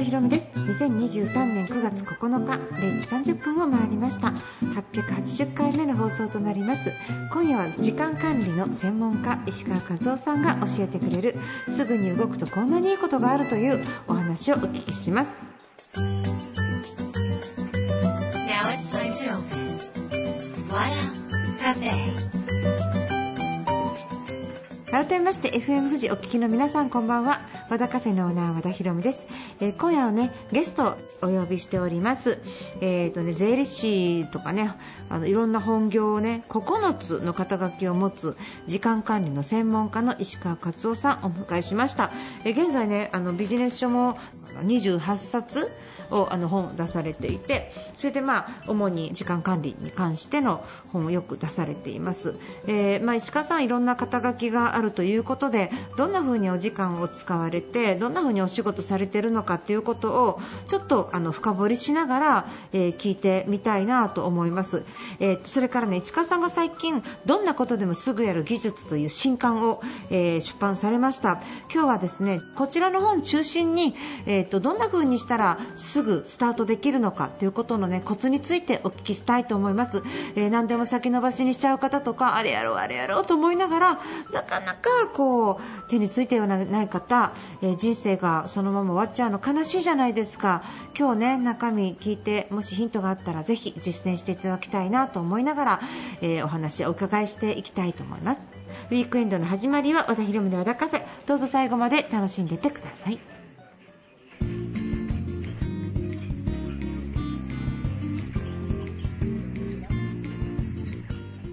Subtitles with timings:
[0.00, 0.46] 田博美です。
[0.54, 4.28] 2023年9月9日0時30分を回りました。
[4.62, 6.90] 880回目の放送となります。
[7.30, 11.36] 今夜は時間管理の専門家石川和夫さんが教えてくれる
[11.68, 13.78] すぐに動くとこんなにいいことがあるという
[14.08, 15.42] お話をお聞きします。
[15.94, 16.32] Now
[18.72, 19.10] it's time
[24.90, 27.40] 改めまして FM 富士お聞きの皆さんこんばんは。
[27.70, 29.26] 和田カフェのオーナー和田博美です、
[29.60, 32.40] えー今夜はねゲストをお呼びしております。
[32.80, 34.72] えーとね税理士とかね
[35.08, 42.10] あのいろんな本業をね9つの肩書きを持つ時間管理の専門家の石川勝夫さんをお迎えしました、
[42.44, 44.18] えー現在ねあのビジネス書も
[44.56, 45.70] 28冊
[46.10, 52.34] をあの本を出されていてそれでまあ主に時間管理に関しての本をよく出されています、
[52.66, 64.84] えーまあ、石川さんいろんな肩書きがあるということでどんな風にお時間を使われてどんな風にお仕事されてるのかということをちょっとあの深掘りしながら、えー聞いてみたいなと思います、
[65.20, 71.40] えーそれからね石川さんが最近どんなことでもすぐやる技術という新刊を、え出版されました。
[71.72, 73.94] 今日はですねこちらの本中心に、
[74.26, 80.02] えー、とどんな風にしたらすぐスタートできるのかということのねコツについてお聞きしたいと思います、
[80.36, 84.00] えー何でも先延ばしにしちゃう方とかあれやろうあれやろうと思いながら
[84.32, 87.32] なかなかこう手についてはない方、
[87.62, 90.62] えー人生がそのまま終わっちゃうの悲しいじゃないですか。
[90.98, 95.80] 今日ね中身聞いてもしヒントがあったらぜひ実践していただきたいなと思いながら、
[96.20, 98.48] えーお話をお伺いしていきたいと思います。
[98.90, 101.02] ウィークエンドの始まりは和田博美の和田カフェ。
[101.26, 103.39] どうぞ最後まで楽しんでてください。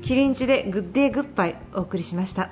[0.07, 2.49] キリンチでグッデイグッバイお送りしました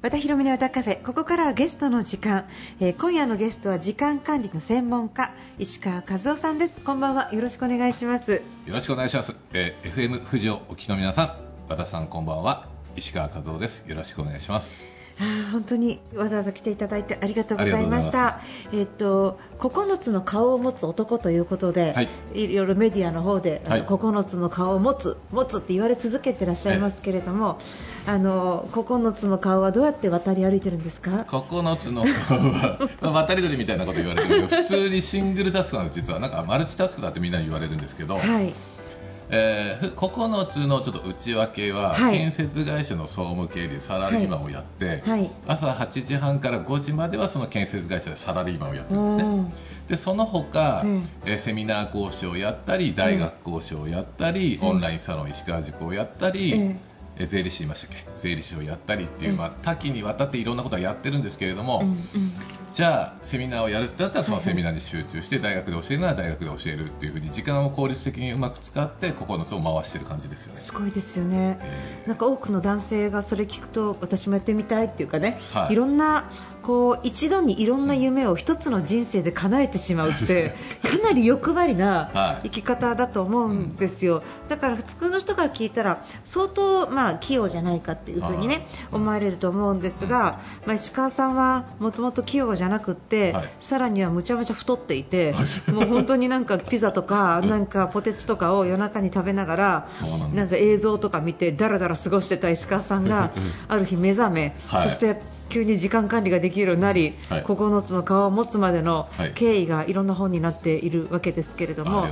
[0.00, 2.46] 和田博美の和田カフェここからはゲストの時間、
[2.78, 9.34] えー今夜のゲストは時間管理の専門家石川和夫さんですこんばんはよろしくお願いしますよろしくお願いします。
[9.52, 11.36] えー FM 富士をお聞きの皆さん、
[11.68, 12.68] 和田さんこんばんは。
[12.94, 13.82] 石川和夫です。
[13.88, 14.99] よろしくお願いします。
[15.20, 18.40] あ ー本当にわざわざ来ていただいてありがとうございましあた。
[18.72, 22.08] えっと9つの顔を持つ男ということで、はい。
[22.34, 23.84] い、ろいろメディアの方で、はい。
[23.84, 27.58] 9つの顔を持つ持つって言われ続けてらっしゃいますけれども、
[28.06, 38.54] あの9つの顔はどうやって渡り歩いてるんですか？9つの顔は、まあ渡り鳥みたいなこと言われてるけど、普通にシングルタスクなの実は、なんかマルチタスクだってみんなに言われるんですけど、はい
[39.32, 42.18] えー9つのちょっと内訳は、はい。
[42.18, 45.30] 建設会社の総務経理、サラリーマンをやって、はい。
[45.46, 49.34] 朝8時半から5時まではその建設会社でサラリーマンをやってるんですね。
[49.34, 49.52] うん。
[49.88, 54.68] でその他、うんえーセミナー講師をやったり大学講師をやったり、うん。
[54.68, 56.60] オンラインサロン石川塾をやったり、うん。
[57.16, 58.06] えー税理士いましたっけ？
[58.18, 59.36] 税理士をやったりっていう、うん。
[59.38, 61.96] まあ、多岐にわたっていろんなことはやってるんですけれども、うんうん
[62.72, 70.56] じゃあセミナーをやるってなったらそのはいはいセミナーに集中して大学で教えるなら大学で教えるっていうふうに時間を効率的にうまく使って9つを回してる感じですよね。
[70.58, 71.58] すごいですよね。
[71.62, 75.72] えなんか多くの男性がそれ聞くと私もやってみたいっていうかね、はい。
[75.72, 76.30] い、ろんな
[76.62, 80.54] こう一度にいろんな夢を一つの人生で叶えてしまうって
[80.84, 82.48] かなり欲張りなはい。
[82.48, 93.48] 生き方だと思うんですよ、だから普通の人が聞いたら相当まあ器用じゃないかっていうふうにね思われると思うんですが、まあ、石川さんはもともと器用じゃなくって、はい。
[93.58, 95.34] さらにはむちゃむちゃ太っていて
[95.72, 99.88] もう本当になんかピザとかなんかポテチとかを夜中に食べながら
[100.34, 103.32] なんか映像とか見てだらだら過ごしてた石川さんが
[103.66, 104.82] ある日目覚め、はい。
[104.82, 107.42] そして急に時間管理ができるようになり、はい。
[107.42, 109.32] 9つの顔を持つまでのはい。
[109.34, 112.06] 経緯がいろんな本になっているわけですけれども、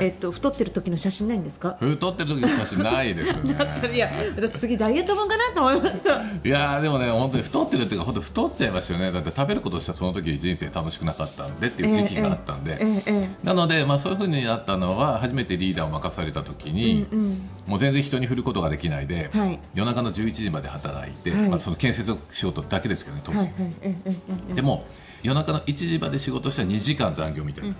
[0.00, 1.76] えっと、太ってる時の写真ないんですか？
[1.78, 3.56] 太ってる時の写真ないですよね。
[3.94, 6.20] いや私次ダイエット本かなと思いました。
[6.44, 17.50] いやーでもね、本当に太ってるっていうか、本当太っちゃいましたよね、だって食べることをしたらその時人生楽しくなかったんでっていう時期があったんで、ええええなので、まあ、そういう風になったのは、初めてリーダーを任された時に、うんうん。
[17.66, 19.58] もう全然人に振ることができないで、はい。
[19.74, 21.48] 夜中の11時まで働いて、はい。
[21.48, 24.86] まあ、その建設仕事だけですけどね、特にはいでも
[25.22, 27.74] 夜中の1時まで仕事したら2時間残業みたいな、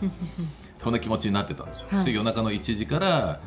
[0.83, 1.99] そんな気持ちになってたんですよ、はい。
[2.01, 3.41] そして夜中の1時から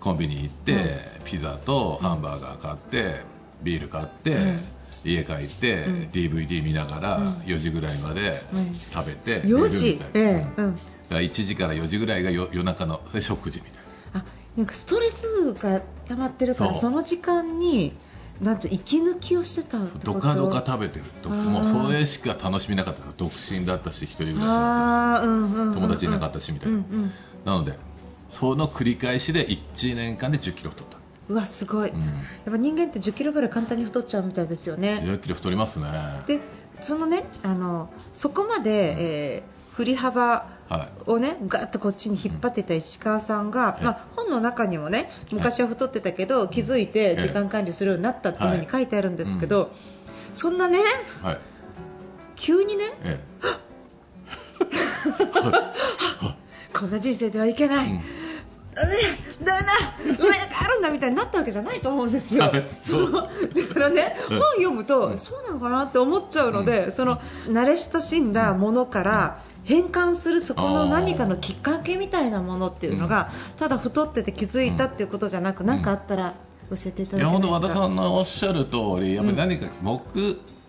[0.00, 0.84] コンビニ行って、はい。
[1.24, 3.20] ピザとハンバーガー買って、
[3.62, 4.58] ビール買って、うん。
[5.04, 6.08] 家帰って、うん。
[6.12, 7.32] DVD 見ながらうん。
[7.40, 8.74] 4時ぐらいまでうん。
[8.74, 10.20] 食べて、4寝る時え
[10.58, 10.60] え。
[10.60, 10.74] うん。
[10.74, 13.72] だから1時から4時ぐらいが夜夜中の食事みたい
[14.14, 14.20] な。
[14.20, 14.24] あ
[14.56, 17.92] なんかストレスが溜まってるからその時間に
[18.40, 20.12] なんと息抜きをしてたってこと？
[20.14, 21.04] どかどか食べてる。
[21.22, 23.02] ともうそれしか楽しみなかった。
[23.16, 27.12] 独身だったし一人暮らしだったあーうんうん友達いなかったしみたいな、うんうん。
[27.44, 27.78] なので
[28.30, 30.98] その繰り返しで1年間で1 0キロ太った、
[31.30, 32.06] うわすごい、うん、や
[32.48, 35.00] っぱ人間って1 0キロぐらい簡単に太っちゃうみたいですよね。
[35.02, 35.86] 1 0キロ太りますね。
[36.26, 36.40] で
[36.80, 49.72] そのねあのそこまで、えー振り幅はをねガッとこっちに引っ張ってた石川さんが、うんまあ、本の中にもね昔は太ってたけど気づいて時間管理するようになったっていうふうに書いてあるんですけど、
[50.34, 51.38] そんなねいはい。
[52.36, 53.20] 急にねえ
[56.74, 58.00] こんな人生ではいけない、
[58.76, 58.80] え
[59.40, 62.44] うんだねだな生まれ変わるんだみたいになったわけじゃないと思うんですよ。
[62.44, 62.64] はい。
[62.80, 63.12] そう。
[63.12, 64.38] だからね、うん。
[64.38, 65.18] 本読むと、うん。
[65.18, 66.92] そうなのかなって思っちゃうので、うん。
[66.92, 76.34] その慣れ親しんだものから変換するそこの何かのきっかけみたいなものっていうのが、ただ太ってて気づいたっていうことじゃなく、何かあったら
[76.70, 77.80] 教えていただけいや本当和ますか。
[77.80, 80.00] 田さんのおっしゃる通りやっぱり何か目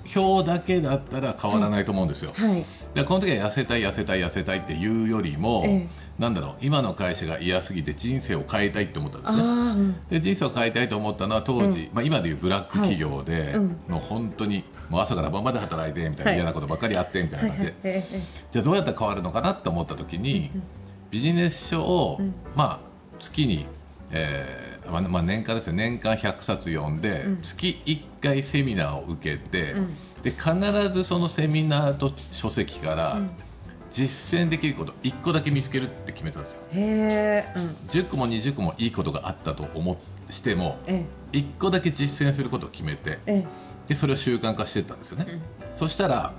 [0.05, 2.65] 標だけだったら変わらないと思うんですよ、はい。
[2.93, 5.87] でこの時は痩せたい痩せたい痩せたいっていうよりも、え
[6.19, 9.95] なんだろう今の会社が嫌すぎて人生を変えたいって思ったんですねうん。
[10.09, 11.95] で人生を変えたいと思ったのは当時、うん。
[11.95, 13.53] まあ、今でいうブラック企業で、はい。
[13.53, 13.81] うん。
[13.87, 16.35] もう本当にもう朝から晩まで働いてみたいな、はい。
[16.35, 18.03] 嫌なことばっかりやってみたいはない感じで、
[18.51, 20.63] じゃあどうやったら変わるのかなって思った時に、うん。
[21.11, 22.35] ビジネス書を、うん。
[22.55, 23.65] まあ、月に、
[24.11, 27.41] えーまあまあ、年間ですね年間100冊読んで、うん。
[27.41, 29.95] 月1回セミナーを受けて、うん。
[30.23, 33.29] で必ずそのセミナーと書籍から、うん。
[33.91, 36.59] 実践できること1個だけ見つけるって決めたんですよ。
[36.71, 37.63] へえ、うん。
[37.89, 39.97] 10個も20個もいいことがあったと思っ
[40.31, 43.45] してもえ1個だけ実践することを決めてえ、え。
[43.89, 45.41] でそれを習慣化していったんですよね、
[45.75, 46.33] そしたらあ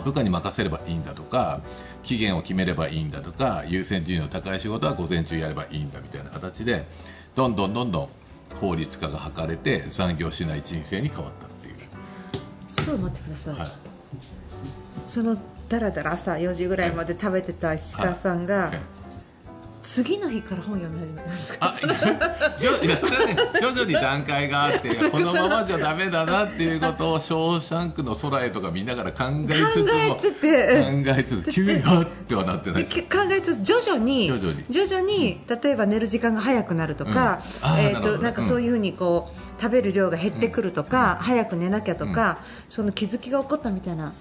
[0.00, 1.60] 部下に任せればいいんだとか
[2.02, 6.86] 期限を決めればいいんだとか優先順位の高い仕事は午前中やればいいんだみたいな形で
[7.34, 8.08] どんどんどんどん
[8.60, 11.76] 効率化が図れて残業しない人生に変わったっていう、
[12.68, 13.54] ちょっと待ってください。
[13.54, 13.68] はい。
[15.06, 19.01] そのだらだら朝4時ぐらいまで食べてた石川さんが、はい
[19.82, 21.74] 次の日から本読み始めたんですか？
[23.60, 30.22] 徐々に段階があってこのままじゃダメだなっていうことを「ショーシャンクの空へ」とか見ながら考えつつも考
[31.06, 32.90] えつつ急にはってはなってない考
[33.30, 34.26] えつつ徐々に
[34.70, 35.12] 徐々に。
[35.12, 37.80] に例えば寝る時間が早くなるとか、うん。
[37.80, 38.16] えーなるほど。
[38.16, 42.38] となんかそういうふうにこう、食べる量が減ってくるとか、早く寝なきゃとか、
[42.68, 44.12] その気づきが起こったみたいな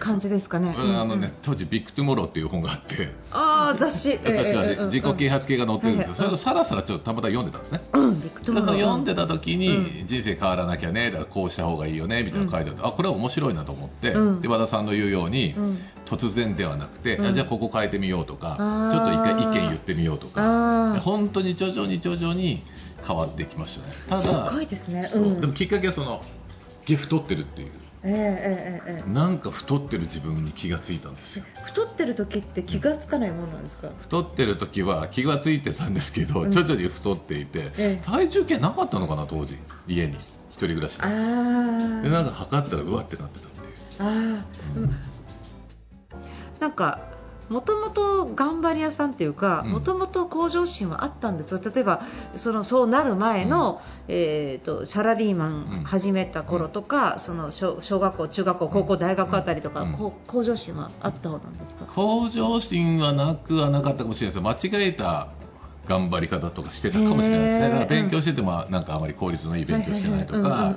[0.00, 0.74] 感じですかね。
[0.74, 0.98] うん。
[0.98, 1.20] あのうん。
[1.20, 3.10] ね当時「ビッグトゥモロー」っていう本があって。
[3.30, 6.16] ああ雑誌、 私はえー自己啓発系が載ってるんですよ、はい。
[6.16, 7.80] それをさらさらちょっとたまたま読んでたんですね。
[7.92, 8.80] うん、うんビッグトでゥモロー。
[8.80, 14.40] 読んでた時に、う人生変わらなきゃねだからこうした方がいいよねみたいなの書いてあって、あこれは面白いなと思って、うん。
[14.40, 15.78] で和田さんの言うように、うん。
[16.06, 18.56] 突然ではなくて、じゃあここ変えてみようとか
[18.92, 21.00] ちょっと一回意見言ってみようとか。
[21.00, 22.62] 本当に徐々に徐々に
[23.06, 23.94] 変わってきましたね。
[24.08, 25.08] ただすごいですね。
[25.12, 25.22] そう。
[25.22, 26.22] うん、でもきっかけはその
[26.86, 27.72] げ太ってるっていう。
[28.02, 29.02] えーえーえーえ。
[29.02, 31.44] ーなんか太ってる自分に気がついたんですよ。
[31.64, 33.90] 太ってる時って気がつかないものなんですか？
[34.00, 36.50] 太ってる時は気がついてたんですけど、うん。
[36.50, 38.02] 徐々に太っていて、ええ。
[38.04, 39.58] 体重計なかったのかな当時。
[39.88, 40.16] 家に。
[40.50, 42.02] 一人暮らしでああ。
[42.02, 43.72] でなんか測ったらうわってなってたっていう。
[43.98, 44.42] あー。
[44.76, 44.90] うん。
[46.60, 47.00] なんか
[47.48, 49.70] もともと頑張り屋さんっていうかうん。
[49.72, 51.52] もともと向上心はあったんです。
[51.52, 52.02] よ例えば
[52.36, 59.92] そのそうなる前の、えー、とサラリーマン始めた頃とか、その小小学校、中学校、高校、大学あたりとか、うん。
[60.26, 61.86] 向上心はあった方なんですか？
[61.86, 65.28] 向上心はなくはなかったかもしれないです間違えた
[65.86, 67.68] 頑張り方とかしてたかもしれないですね。
[67.70, 70.74] だから勉強しててもなんかあまり効率のいい勉強してないとか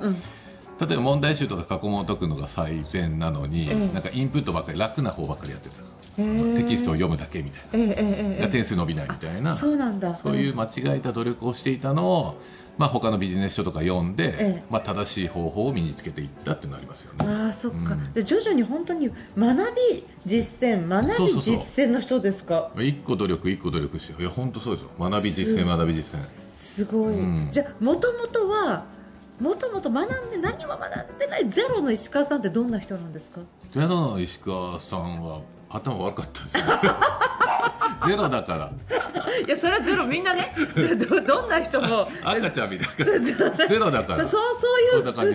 [0.80, 3.92] 例えば問題集とか過去問を解くのが最善なのに、ええ。
[3.92, 5.82] なんかインプットばっかり楽な方ばっかりやってた
[6.16, 7.94] テキストを読むだけみたいな。
[7.96, 9.54] え点数伸びないみたいな。
[9.54, 10.16] そうなんだ。
[10.16, 12.40] そういう間違えた努力をしていたのを、
[12.78, 14.62] まあ、他のビジネス書とか読んで、ええ。
[14.70, 17.26] まあ、正しい方法を身につけていったっていうのがありますよね。
[17.26, 18.12] ああそっか、うん。
[18.14, 22.70] で徐々に本当に学び実践学び実践の人ですか？
[22.76, 26.24] 一個努力、一個努力して、いや本当そうですよ、学び実践、学び実践、
[26.54, 27.48] すごい、うん。
[27.50, 28.84] じゃあもともとは
[29.40, 33.40] もともと学んで何も学んでないゼロの石川さんってどんな人なんですか？
[33.72, 35.40] ゼロの石川さんは
[35.70, 36.56] 頭悪かったです。
[36.58, 36.64] よ、
[38.06, 38.72] ゼロだから、
[39.46, 40.54] いやそれはゼロみんなね。
[41.08, 42.08] どどんな人も。
[42.24, 45.34] 赤ちゃんみたいな、ゼロだから、そうそういうなんかで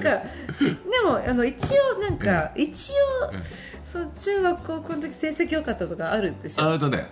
[1.05, 2.91] もあの一応なんか、一
[3.23, 3.43] 応うん。
[3.83, 6.63] そう中学高校の時成績良かったとかあるんでしょ？
[6.65, 7.07] あれとね、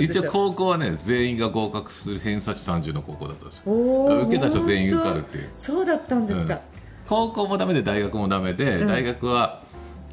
[0.00, 4.22] 一応高校はね、全員が合格する偏差値30の高校だったんですよ。
[4.26, 5.50] 受けた人全員受かるっていう。
[5.56, 6.60] そうだったんですか、うん。
[7.06, 8.86] 高校もダメで大学もダメで、うん。
[8.86, 9.63] 大学は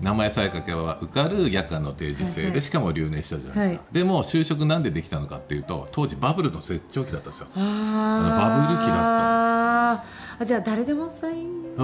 [0.01, 3.93] 名前さえ書けば受かる夜間の定時制で、しかも留年したじゃないですか、はい。
[3.93, 7.47] でも就職なんでできたのかっていうと当時バブルの絶頂期だったんですよ。
[7.55, 11.09] あバブル期だったあじゃあ誰でも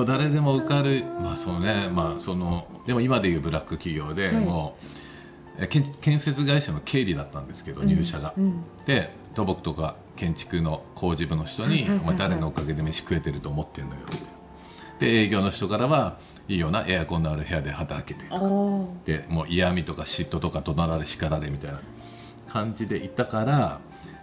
[0.05, 1.89] 誰でも受かる、まあそうね。
[1.91, 4.35] まあ、そのでも今でいうブラック企業で、はい。
[4.45, 8.33] もうえ建建設会社の経理だったんですけど入社が、
[8.85, 14.27] で土木とか建築の工事部の人に、お前誰のおかげで飯食えてると思ってんのよみたいな
[14.99, 18.25] で営業の人からはいいようなエアコンのある部屋で働けて。
[19.05, 21.81] でもう嫌味とか嫉妬とか怒鳴られ叱られみたいな
[22.47, 23.81] 感じでいたから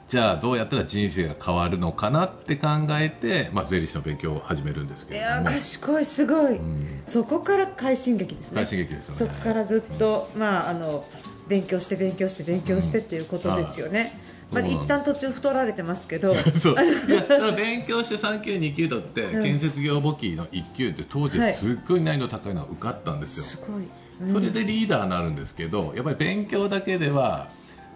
[0.09, 5.47] じゃあどうやったら人生が変わるのかなって考えて、まあ、税理士の勉強を始めるんですけいやれども。
[5.49, 7.03] 賢いすごい、うん。
[7.07, 8.57] そこから快進撃ですね。
[8.57, 9.19] 快進撃ですよね。
[9.19, 11.05] そこからずっと、まあ、あの
[11.49, 14.19] 勉強して勉強して勉強してっていうことですよね、
[14.55, 16.35] まあ、うん一旦途中太られてますけど。
[16.59, 16.77] そう。
[17.09, 19.43] いやだから勉強して3級2級取って、うん。
[19.43, 21.53] 建設業簿記の1級って当時はい。
[21.53, 23.89] すっごい難易度高いのが受かったんですよ、すごい、
[24.21, 24.33] うん。
[24.33, 27.49] それでリーダーになるんですけどやっぱり勉強だけでは、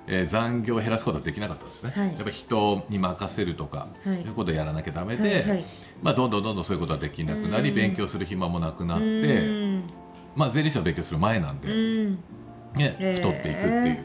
[0.06, 2.08] えー残業を減らすことはできなかったですね、はい。
[2.08, 4.16] やっぱり人に任せるとか、はい。
[4.16, 5.64] そういうことをやらなきゃダメで、はいはい。
[6.02, 7.74] まあ、どんどんどんどんそういうことはできなくなりうん。
[7.74, 9.06] 勉強する暇もなくなっうて、
[9.40, 9.90] ん。
[10.34, 12.12] まあ、税理士を勉強する前なんで、うん。
[12.74, 14.04] ね、へー太っていくっていう、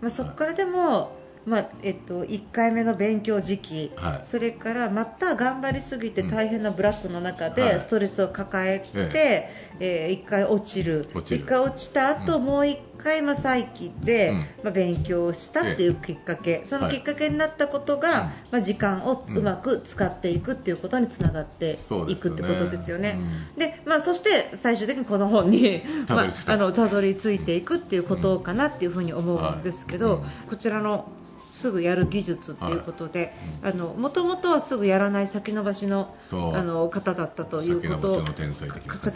[0.00, 1.17] まあ、そこからでも、
[1.48, 4.20] まあえっと、1回目の勉強時期、はい。
[4.24, 6.30] それからまた頑張りすぎてうん。
[6.30, 7.54] 大変なブラックの中はい。
[7.54, 9.48] でストレスを抱えて、
[9.80, 10.24] ええ。
[10.24, 11.08] 1回落ちる。
[11.14, 11.44] 落ちる。
[11.44, 12.44] 1回落ちた後、うん。
[12.44, 14.36] もう1回、まあ、再起で、うん。
[14.36, 21.78] まあ、勉強したっていうきっかけ、そのはいきっかけになったことが、うんまあ、時間をうまく使っていくっていうことにつながって
[22.08, 23.18] いくってことですよね。
[23.18, 23.58] うん。
[23.58, 26.52] でまあ、そして最終的にこの本にまあたどり着いた。
[26.52, 31.08] あのたどり着いていくっていうことかなっていうふうに思うんですけど、こちらの
[31.58, 33.34] すぐやる技術っていうことで、
[33.64, 38.42] あのもともとはすぐやらない先延ばしのあの方だったということ先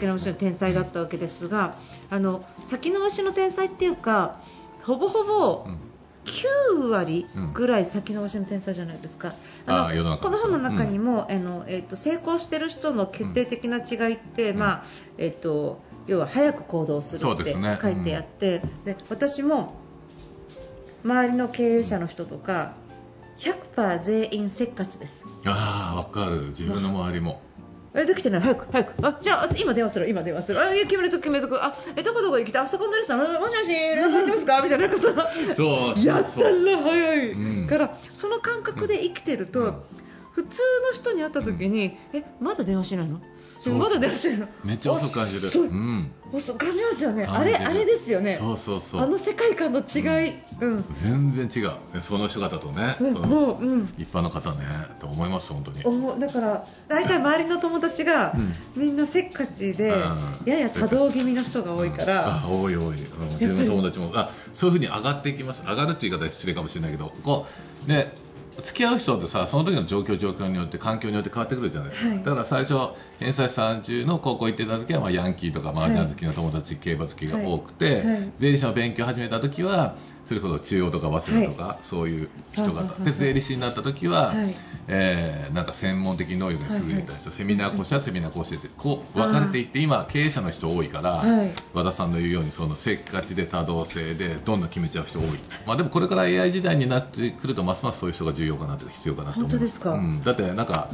[0.05, 1.77] 延ばしの天才だったわけですが
[2.09, 4.41] あの先延ばしの天才っていうか
[4.83, 5.77] ほぼほぼうん。
[6.25, 9.35] 9割ぐらい先延ばしの天才じゃないですか、
[9.67, 10.23] うんあの中。
[10.23, 14.57] この本の中にも、あのえっと成功してる人の決定的な違いって、うん。
[14.57, 14.83] まあ
[15.17, 19.73] えっと要は早く行動するって書いてあって、で私も
[21.03, 22.73] 周りの経営者の人とか
[23.39, 25.25] 100%全員せっかちです。
[25.45, 26.49] ああわかる。
[26.49, 27.41] 自分の周りも。
[27.95, 28.41] えできてない？
[28.41, 29.05] 早く早く。
[29.05, 30.61] あじゃあ今電話する今電話する。
[30.61, 32.61] あいや決めると決めるとあえどこどこ行きたい？
[32.63, 34.61] あそこのレストランもしもし連絡入ってますか？
[34.61, 35.23] みたいななんかその。
[35.55, 37.67] そうやったら早い、うん。
[37.67, 39.73] からその感覚で生きてると、うん。
[40.31, 43.21] 普通の人に会った時に、えまだ電話しないの？
[43.71, 44.47] まだ電話しないの？
[44.63, 45.49] めっちゃ遅く感じる。
[45.61, 46.11] うん。
[46.31, 47.25] 遅感じますよね。
[47.25, 48.37] あれあれですよね。
[48.39, 49.01] そうそうそう。
[49.01, 50.85] あの世界観の違い、うん。
[51.01, 52.01] 全然違う。
[52.01, 54.65] その姿とね、うんう、うん、一般の方ね。
[54.99, 56.19] と思います本当に。
[56.19, 58.35] だから大体周りの友達が、
[58.75, 60.41] みんなせっかちで、うん。
[60.45, 62.95] やや多動気味の人が多いから、あ多い多い、うん。
[63.39, 64.11] 自分の友達も。
[64.15, 65.61] あそういうふうに上がっていきます。
[65.63, 67.47] 上がるっていう言い方は失礼かもしれないけどこ
[67.85, 68.13] うね
[68.61, 71.89] 付き合う人ってさその時の状況状況によって環境によって変わってくるじゃない。
[71.89, 72.17] ですか、はい。
[72.23, 78.05] だから最初偏差値30の高校行ってた時は、まあ、ヤンキーとか麻雀好きな友達、競馬好きが多くて、はい。
[78.05, 78.33] はい。
[78.37, 84.55] 税理士の勉強を始めた時はそれこそ中央とか早稲田とか、そういう人はいはいはい方で税理士になった時は、はい。
[84.87, 91.51] えーなんか専門的能力に優れた人、セミナー講師はセミナー講師でこう分かれていって今経営者の人多いから、はい。
[91.73, 95.27] 和田さんの言うようにそのせっかちで多動性でどんどん決めちゃう人多い、
[95.67, 99.51] まあ、でもこれから AI 時代になってくるとますますそういう人が重要かなと必要かなと思う。
[99.51, 99.91] 本当ですか？
[99.93, 100.89] うん、だってなんか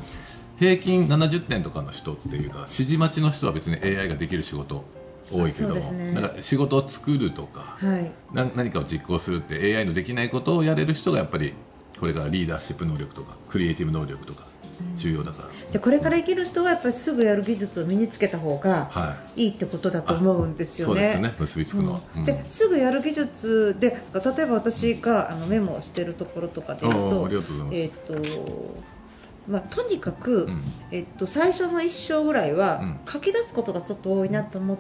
[0.59, 4.83] 平均70点とかの人っていうか指示待ちの人は別に AI ができる仕事
[5.31, 6.11] 多いけどね。
[6.13, 8.11] なんか仕事を作るとか、はい。
[8.31, 11.55] な何かを実行するって AI のできないことをやれる人がやっぱり
[11.99, 14.47] これからリーダーシップ能力とかクリエイティブ能力とか
[14.95, 19.45] 重要だから、じゃあこれから生きる人はやっぱりすぐやる技術を身につけた方がはい。
[19.47, 21.35] いいってことだと思うんですよそうですね。
[21.39, 22.19] 結びつくのは、うん。
[22.21, 22.25] うん。
[22.25, 28.83] ですぐやる技術で例えば私があのメモをしてるところとかで言うとおーと
[29.47, 30.63] まあ、とにかく、うん。
[30.91, 32.99] えっと、最初の一章ぐらいは、うん。
[33.07, 34.79] 書き出すことがちょっと多いなと思っ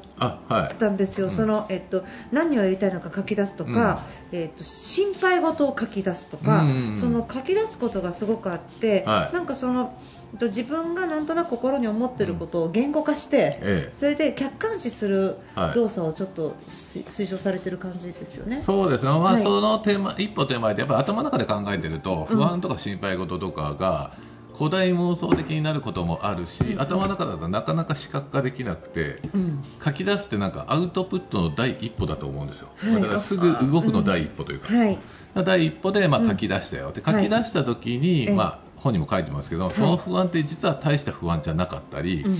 [0.79, 1.31] たんですよ、うん。
[1.31, 6.97] そのえっと、何をやりたいのか書き出すとか、えっと、心配事を書き出すとか、うんうんうん。
[6.97, 9.33] その書き出すことがすごくあって、はい。
[9.33, 9.99] なんかその
[10.31, 15.73] えっと自分がなんとなく心に思ってることを言語化して、えそれで客観視するはい。
[15.75, 18.61] 動作をちょっと推推奨されてる感じですよね。
[18.61, 19.43] そうですね、まあはい。
[19.43, 22.37] その手前一歩手前でやっぱり頭の中で考えてるとうん。
[22.37, 24.13] 不安とか心配事とかが
[24.59, 26.81] 古代妄想的になることもあるし、うん。
[26.81, 29.61] 頭の中だとなかなか視覚化できなくてうん。
[29.83, 33.01] 書き出すってなんかアウトプットの第一歩だと思うんですよ、はい。
[33.01, 34.99] だからすぐ動くの第一歩というか、はい。
[35.45, 42.37] 第一歩でま書き出したよ、ではい書き出した時に、ええまあ、本にも書いてますけど、その不安って実は大した不安じゃなかったり、うん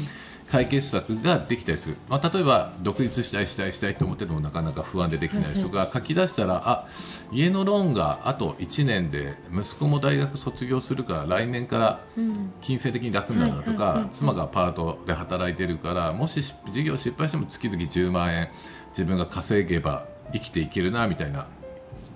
[0.52, 6.88] 解決策ができたりする、まあ、例えば独立したいしたいしたいと思っててもなかなか不安でできない人が書き出したら、あ
[7.32, 12.54] 家のローンがあと1年で息子も大学卒業するから来年からうん。
[12.62, 18.50] 金銭的に楽になるなとか、妻がパートで働いてるからもし事業失敗しても月々10万円
[18.90, 21.48] 自分が稼げば生きていけるなみたいな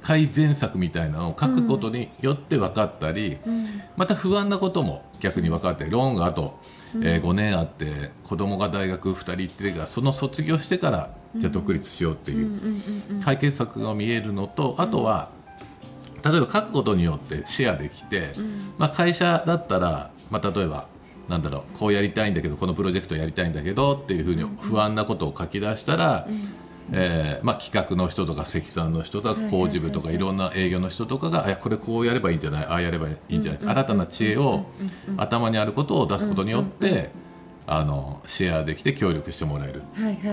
[0.01, 3.67] 改善策みたいなのを書くことによって分かったり、うん。
[3.95, 6.59] また不安なことも逆に分かってローンがあと
[6.95, 7.07] うん。
[7.07, 12.59] え5年あって子供が大学2人行ってるからその卒業してからじゃあ独立しようっていう、
[13.23, 15.29] 解決策が見えるのとあとは、
[16.23, 18.73] 例えば書くことによってシェアできて、うん。
[18.77, 20.87] まあ、会社だったら、まあ、例えば
[21.27, 26.27] なんだろうこうやりたいんだけどこのプロジェクトやりたいんだけどっていうふうに不安なことを書き出したら、
[26.93, 37.09] えーまあ、企画の人とか積算の人とか工事部とかいろんな営業の人とかがこれこうやればいいんじゃないああやればいいんじゃない、うん新たな知恵をうんうんうん頭にあることを出すことによって、うんうんうん
[37.65, 39.83] あのシェアできて協力してもらえる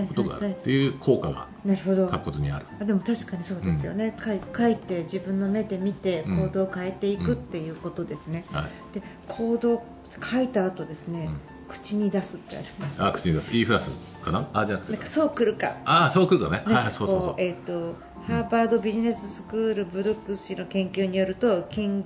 [0.09, 2.65] ことがあるっていう効果が書くことにある。
[2.81, 6.37] あでも確かにそうですよね、書い書いて自分の目で見てうん。
[6.47, 8.99] 行動を変えていくっていうことですね、はい。
[8.99, 9.81] で行動
[10.21, 12.65] 書いた後ですね、うん口に出すってある
[12.99, 13.55] あ口に出す。
[13.55, 13.89] E プラス
[14.23, 14.49] かな？
[14.53, 14.91] あじゃなくて。
[14.93, 15.77] なんかそう来るか。
[15.85, 16.63] ああそうくるかね。
[16.67, 17.35] ねはいそうそうそう。
[17.37, 17.95] えっ、と
[18.27, 22.03] ハーバードビジネススクールブルックス氏の研究によると緊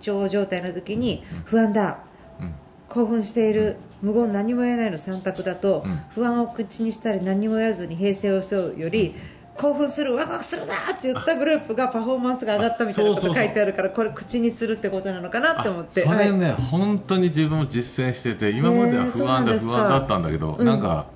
[0.00, 1.42] 張状態の時にうん。
[1.44, 1.98] 不安だ。
[2.40, 2.54] うん。
[2.88, 3.76] 興奮している。
[4.02, 6.00] 無言何も言えないの3択だと、うん。
[6.10, 9.14] 不安を口にしたり何も言わずに平静を装うより
[9.62, 16.02] 興奮するワクワクするだって言ったグループがパフォーマンスが上がったみたいなこと書いてあるからこれ口にするってことなのかなって思って。
[16.02, 20.66] あそれはいね、本当に自分も実践してて今までは不安だ、不安だったんだけど、うん。
[20.66, 21.06] なんか、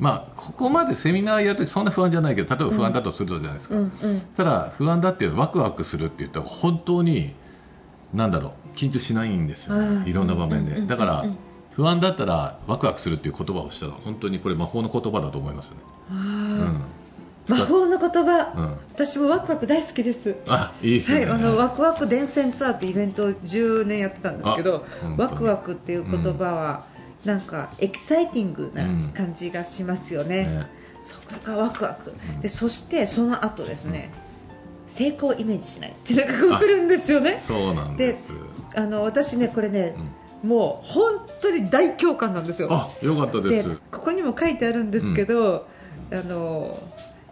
[0.00, 4.20] まあ、ここまでセミナーやるときそんな不安じゃないけど例えば不安だとするとじゃないですか、うんうん。
[4.36, 7.36] ただ不安だっていうワクワクするって言ったら本当に
[8.12, 10.08] なんだろう緊張しないんですよ、あー。
[10.08, 11.36] いろんな場面で、うんうんだから、うん
[11.74, 15.76] 不安だったらワクワクするっていう言葉をしたら本当にこれ魔法の言葉だと思いますね、
[16.10, 17.01] あうん、ー
[17.58, 18.78] 魔法の言葉、うん。
[18.92, 20.36] 私もワクワク大好きです。
[20.48, 24.84] あいいですね、はい、あのワクワク伝染ツアーってイベントを10年やってたんですけど
[25.16, 26.86] ワクワクっていう言葉は、
[27.24, 30.66] なんかエキサイティングなうん感じがしますよね、ね。
[31.02, 32.40] そこからワクワク、うん。
[32.40, 34.10] でそしてその後ですね、
[34.86, 37.42] 成功をイメージしないっていうのが来るんですよね。
[37.46, 38.30] そうなんです。
[38.74, 40.08] あの私ねこれねう、ん。
[40.42, 45.68] もう本当に大共感なんですよあよかったですここにも書いてあるんですけど、
[46.10, 46.76] あの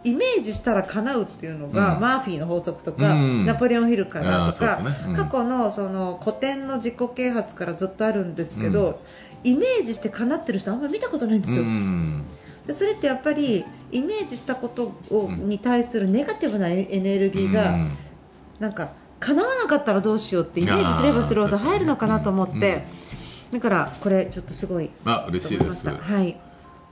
[0.02, 2.00] イメージしたら叶うっていうのが、うん。
[2.00, 3.46] マーフィーの法則とか、うん。
[3.46, 4.90] ナポレオンヒルからとか、ね。
[5.08, 5.14] うん。
[5.14, 8.94] 過去のその古典の自己啓発からずっとあるんですけど、うん。
[9.52, 12.24] イメージして叶ってる人あんまり見たことないんですよ、うん。
[12.66, 17.96] でそれってやっぱりイメージしたことを、うんに対するネガティブなエネルギーが、うん
[18.58, 22.84] なんか叶わなかったらどうしようってイメージすればするほど入るのかなと思って、
[23.50, 26.36] だからこれちょっとすごいあ嬉しいはい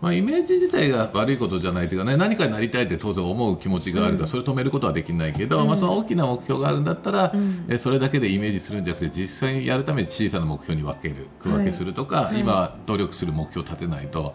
[0.01, 4.31] まあ、イメージ自体が悪いことじゃないというかね何かになりたいって当然思う気持ちがあるから、うん。
[4.31, 5.67] それを止めることはできないけど、うん。
[5.67, 7.67] まあ、その大きな目標があるんだったら、うん。
[7.69, 12.41] えそれだけでイメージするんじゃなくて実際にやるために小さな目標に分ける区分けするとか、はい。
[12.41, 14.35] 今努力する目標を立てないと。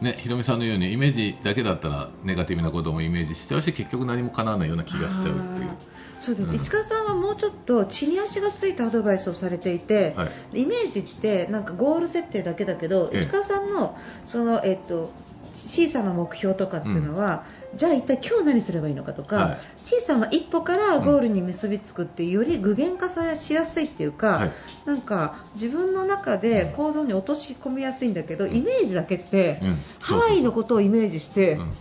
[0.00, 5.70] ね、ひろみさんのようにイメージだけだったらネガティブなこともイメージしちゃうし結局何も叶わないような気がしちゃうっていう。
[6.18, 10.62] そうです、うん石川さんはもうちょっと地に足がついたアドバイスをされていて、はい。
[10.62, 13.20] イメージってなんかゴール設定だけだけど、ええ。
[13.20, 15.10] 石川さんのその、えっと、
[15.58, 17.44] 小さな目標とかっていうのは、
[17.74, 19.58] じゃあ一体今日何すればいいのかとか、はい。
[19.84, 24.52] 小さな一歩からゴールに結びつくっていうより具現化さしやすいっていうか、はい。
[24.86, 29.78] なんか自分の中で行動に落とし込みやすいんだけど、イメージだけって、うん。
[30.00, 31.72] ハワイのことをイメージして、うん。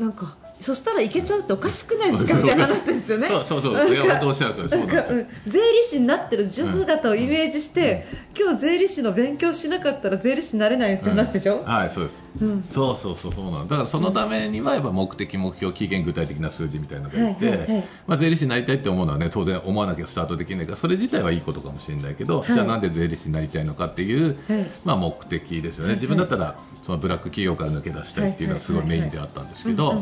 [0.00, 3.28] なんかそしたらいけちゃうっておかしくないですかみたいな話ですよね。
[3.28, 3.94] そうそうそう。
[3.94, 5.28] いや本当おっしゃる通りそうなんですようん。
[5.46, 8.06] 税理士になってる姿をイメージして、
[8.38, 12.24] 今日税理士の勉強しなかったら税理士になれないって話でしょ、はいそうです。
[12.40, 12.62] うん。
[12.72, 13.76] そうそうそうそうなのだ。
[13.76, 17.84] からそのためにはやっぱ目的目標期限具体的な数字みたいなのがいて、はいはいはい。
[18.06, 22.46] まあ、税理士になりたいって思うのはね当然思わなきゃスタートできないからそれ自体はいいことかもしれないけど、はい。
[22.46, 24.66] じゃあなんで税理士になりたいのかっていう、はい。
[24.84, 30.00] まあ、目的ですよね、はい自分だったらそのブラック企業から抜け出したいっていうのはすごいメインであったんですけど、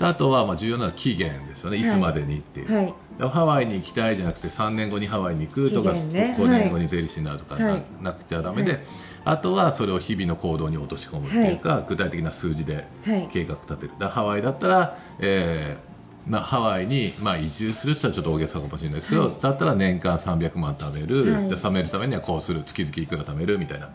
[0.00, 1.84] あとはまあ重要なのは期限ですよね、い。
[1.84, 2.74] つまでにっていう。
[2.74, 2.94] はい。
[3.18, 6.34] でハワイに行きたいじゃなくて3年後にハワイに行くとか、ね。
[6.38, 7.84] 5年後に税理士になるとかな,、はい。
[8.00, 8.80] なくちゃだめで、はい。
[9.24, 13.28] あとはそれを日々の行動に落とし込むっていうか、具体的な数字ではい。
[13.32, 15.88] 計画立てる、ハワイだったら、えー
[16.30, 19.36] まあ、ハワイに、まあ、移住するって言ったらちょっと大げさかもしれないですけど、はい。
[19.40, 21.48] だったら年間300万貯める、はい。
[21.48, 22.62] で貯めるためにはこうする。
[22.64, 23.94] 月々いくら貯めるみたいなはい。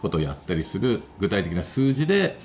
[0.00, 1.00] ことをやったりする。
[1.18, 2.38] 具体的な数字で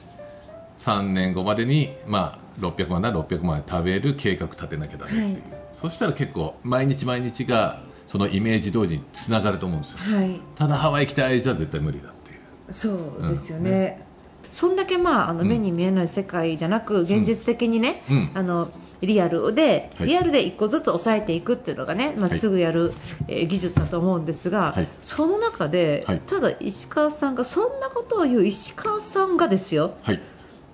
[0.80, 5.64] 3年後までに、まあ、600万なら600万円食べる計画立てなきゃだめっていう、はい。
[5.82, 9.98] そしたら結構毎日毎日がそのイメージ通りにつながると思うんですよ。
[10.00, 10.40] はい。
[10.56, 12.74] ただハワイ行きたいじゃ絶対無理だっていう。
[12.74, 12.90] そ
[13.20, 13.64] うですようん。
[13.64, 14.08] ね、
[14.52, 15.48] そんだけ、まあ、あのうん。
[15.50, 18.32] 目に見えない世界じゃなく、現実的にね、うん。
[18.34, 20.08] あのリアルで、はい。
[20.08, 22.40] リアルで一個ずつ抑えていくっていうのがね、まあ、はい。
[22.40, 22.94] すぐやる、
[23.28, 24.88] えー技術だと思うんですが、はい。
[25.02, 26.22] その中で、はい。
[26.26, 29.98] ただ石川さんがそんなことを言う石川さんがですよ。
[30.04, 30.22] はい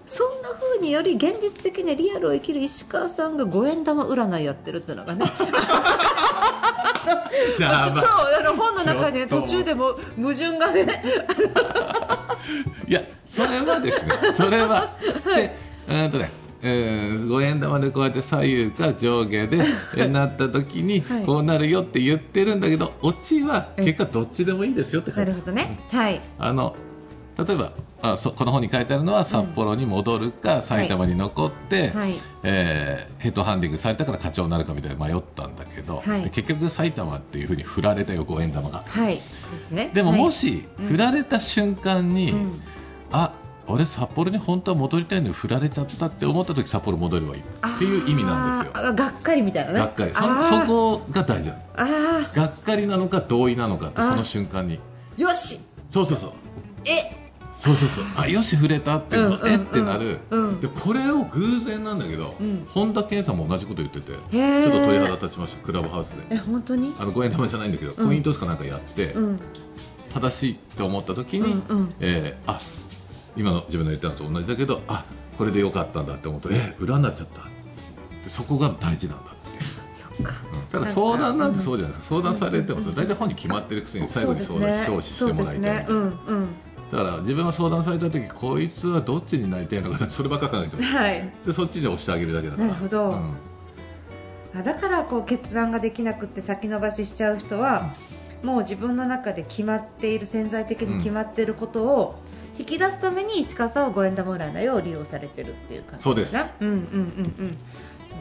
[0.07, 5.25] そんな風により現実的にリアルを生きる石川さんが五円玉占いやってるっていうのがね。
[7.59, 7.99] まあそう
[8.39, 11.03] あの本の中で途中でも矛盾がね。
[12.87, 15.55] いや、それはですね、 それは、で、
[15.87, 16.29] うーんとね、
[16.61, 21.23] えー五円玉でこうやって左右か上下でえーなった時にはい。
[21.23, 25.79] こうなるよって言ってるんだけど、オチは結果どっちでもいいんですよって書ないるてほどね。
[25.91, 26.21] はい。
[26.37, 26.75] あの
[27.37, 32.15] 例えばあそこの本に書いてあるのは札幌に戻るか、埼玉に残って、はい。
[32.43, 36.23] えーヘッドハンディングされたから課長になるかみたいな迷ったんだけど、はい。
[36.23, 38.83] で結局埼玉っていうふうに振られたよ五円玉が。
[38.87, 39.15] はい。
[39.15, 39.21] で
[39.59, 39.91] すね。
[39.93, 40.19] でもはい。
[40.19, 40.87] もしうん。
[40.87, 42.61] 振られた瞬間に、うん。
[43.11, 43.33] あ
[43.67, 48.87] 俺札幌に本当は戻りたいのに振られちゃったって思った時札幌戻ればいいっていう意味なんですよ。
[48.87, 49.79] あーがっかりみたいなね。
[49.79, 50.13] がっかり。
[50.13, 50.61] そあー。
[50.61, 51.61] そこが大事なの。
[51.77, 54.79] あがっかりなのか同意なのかってその瞬間に。
[55.17, 55.21] ー。
[55.21, 55.59] よし。
[55.91, 56.31] そうそうそう。
[56.85, 57.20] え
[57.61, 58.05] そうそうそう。
[58.15, 60.61] あよし触れたっていうんうんえってなる、うん。
[60.61, 62.67] でこれを偶然なんだけど、うん。
[62.67, 66.91] 本田健さんも同じこと言っててちょっと鳥肌立ちましたクラブハウスえで本当に？
[66.99, 68.07] あの5円玉じゃないんだけど、うん。
[68.07, 69.39] コイントスかなんかやって、うん。
[70.13, 71.95] 正しいと思った時に、うんうん。
[71.99, 72.59] えーあ
[73.37, 75.05] 今の自分の言ったのと同じだけどあ
[75.37, 77.43] これでよかったんだって思うとえ裏になっちゃった。
[78.23, 79.63] でそこが大事なんだって。
[79.93, 80.33] そっか。
[80.53, 80.61] うん。
[80.71, 82.15] ただ相談なんてそうじじゃないですか。
[82.15, 85.85] 相談されてもうん大体本に決まってるくせに最後に相談して教師してもらいたいみたいな。
[85.87, 86.25] そうですね。
[86.27, 86.47] うん
[86.91, 90.95] だから自分が相談された時こいつはどっちになりたいのか そればっか考えてうんます。
[90.95, 91.29] はい。
[91.45, 92.67] でそっちで押してあげるだけだから。
[92.67, 93.09] なるほど。
[93.09, 93.37] うん。
[94.59, 97.93] あだからこう決断ができなくって先延ばししちゃう人は、
[98.43, 102.15] もう自分の中で決まっている潜在的に決まっていることを
[102.59, 106.33] 引き出すために鹿さんは五円玉占いを利用されてるっていう感じそうです。
[106.33, 106.77] なうんうんうんう
[107.43, 107.57] ん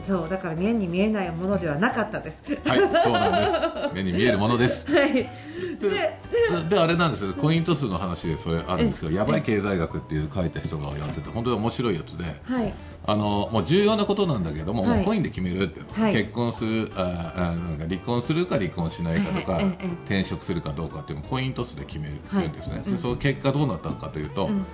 [0.03, 2.43] そうだから目に見えないものではなかったです。
[2.65, 3.93] はいそうなんです。
[3.95, 4.85] 目に見えるものです。
[4.91, 5.13] はい。
[5.13, 5.27] で
[5.79, 6.19] で
[6.69, 7.33] であれなんですよ。
[7.33, 12.73] コイント数の話でそれあるんですけどやばい経済学っていう書いた人がやってて本当に面白いやつではい。
[13.03, 14.95] あのもう重要なことなんだけども,、はい。
[14.97, 16.13] もうコインで決めるって、はい。
[16.13, 19.59] 結婚するああなんか離婚するか離婚しないかとか、
[20.05, 24.65] 転職するかどうかっていうのをコイントスで決めるはいんですね、うんでその結果どうなったかというと、うん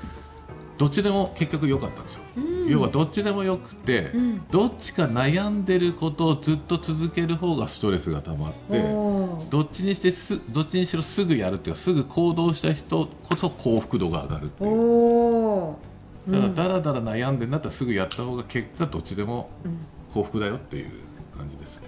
[0.77, 2.69] どっちでも結局良かったんですよ、うん。
[2.69, 4.47] 要はどっちでもよくて、うん。
[4.49, 8.81] どっちか悩んでることをずっと続ける方がストレスが溜まって
[9.49, 14.69] どっちにしてすどっちにしろすぐやるっていうかすぐ行動した人こそ幸福度が上がるっていう。
[14.69, 16.31] おー。
[16.31, 19.77] だからうんだらだら悩んでんだったらすぐやった方が結果どっちでもうん。
[20.13, 20.91] 幸福だよっていう
[21.37, 21.79] 感じです。
[21.79, 21.87] ね、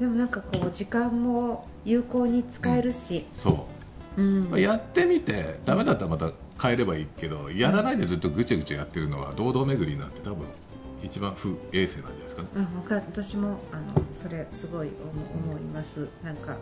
[0.00, 3.66] でもなんかこう時間も有効に使えるし、うん、そ
[4.16, 4.20] う。
[4.20, 4.50] うん。
[4.50, 6.30] まあやってみてダメだったらまた
[6.62, 10.46] 変えればいいけどやらないでずっとぐちゃぐちゃやってるのは堂々巡りになって多分
[11.02, 12.48] 一番不衛生なんじゃないですかね。
[12.54, 16.08] うん、私もあのそれすごい思思います。
[16.22, 16.58] なんか、うん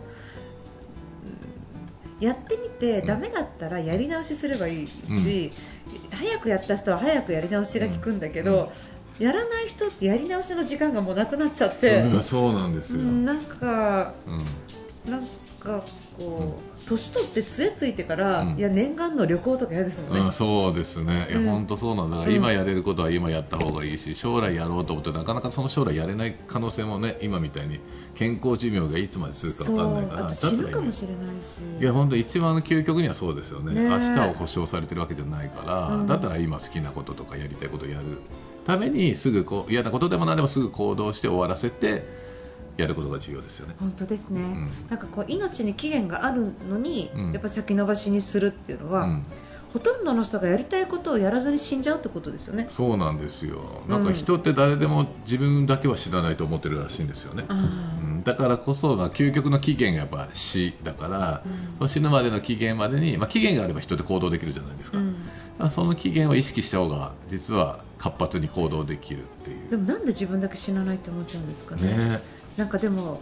[2.20, 5.50] やってみてうんダメだったらやり直しすればいいし、
[6.10, 8.70] 早くやった人は早くやり直しが効くんだけど、
[9.18, 15.10] やらない人ってやり直しの時間がもうなくなっちゃって、うんそうなんですよ、うんなんかうん。
[15.10, 15.26] なん
[15.60, 15.82] か
[16.20, 18.58] こう年取って杖ついてから、うん。
[18.58, 21.44] いや念願の旅行とか嫌ですもんね、うん、そうですね、いやうん。
[21.46, 27.80] 本当そうなんだ、今やれることは今やった方がいいし、将来やろうと思って、なかなかその将来やれない可能性もね、今みたいに
[28.16, 31.80] 健康寿命がいつまでするか分かんないから、死ぬかもれしれないし。
[31.80, 33.82] いや本当、一番の究極にはそうですよね、ね。
[33.82, 36.06] え明日を保証されてるわけじゃないから、うん。
[36.06, 38.18] だったら今好きなこととかやりたいことをやる
[38.66, 42.19] ために、すぐこう嫌なことでも何でもすぐ行動して終わらせて、
[42.80, 43.74] やることが重要ですよね。
[43.78, 44.70] 本当ですね、ん。
[44.88, 47.32] なんかこう命に期限があるのに、うん。
[47.32, 49.26] やっぱ先延ばしにするっていうのは、うん。
[49.72, 52.68] ほとんどの人がやりたいことをやらずに死んじゃうってことですよね。
[52.72, 53.82] そうなんですよ。
[53.88, 57.44] なんか人って誰でも自分だけは知らないと思ってるらしいんですよね。
[57.48, 58.22] あうん。
[58.24, 61.44] だからこそ、まあ究極の期限がやっぱ死だから、
[61.80, 61.88] うん。
[61.88, 69.70] 死ぬまでの期限までに、まあ、期限があれば人って行動できるじゃないですか、その期限を意識した方が実は活発に行動できるっていう。
[69.70, 71.82] でもなんで自分だけ死なないって思っちゃうんですかね。
[71.82, 72.20] ね
[72.60, 73.18] なんかでも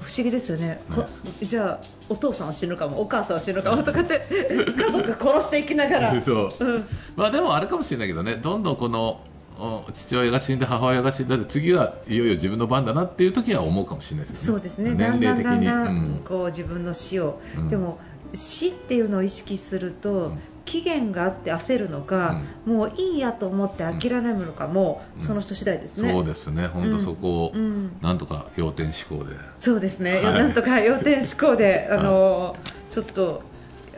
[0.00, 1.04] 不思議ですよね、こ
[1.42, 6.20] じゃあお父さんは死ぬかもお母さんは死ぬかもとかって 家族殺していきながら。
[6.24, 6.64] そう。
[6.64, 6.84] うん。
[7.14, 8.36] まあでもあれかもしれないけどね。
[8.36, 9.20] どんどんこの
[9.58, 14.60] お父親が死んで母親が死んだで次はいよいよ自分の番だなっていう時は思うかもしれないですよね。
[14.60, 14.94] そうですね。
[14.94, 15.46] 年齢的に。
[15.46, 16.20] だんだんだんだうんん。
[16.24, 17.68] こう自分の死を、うん。
[17.68, 17.98] でも
[18.32, 25.22] 死っていうのを意識すると、うん期限があって焦るのか、もういいやと思って諦めるのかも、うん。
[25.22, 26.10] その人次第ですね。
[26.10, 26.66] そうですね。
[26.68, 27.96] 本当そこをうん。
[28.00, 30.34] なんとか要点思考で、そうですね、はい。
[30.34, 32.56] なんとか要点思考で、 あの
[32.90, 33.42] ちょっと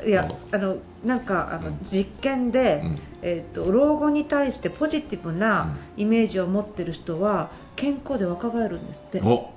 [0.06, 1.78] いやあのなんかあのうん。
[1.84, 2.98] 実験で、うん。
[3.22, 9.20] えっと老後に対してポジティブなイメージを持ってる人は健康で若返るんですって。
[9.20, 9.55] お